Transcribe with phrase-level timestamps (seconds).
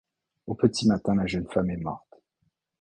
[0.47, 2.23] Au petit matin la jeune femme est morte.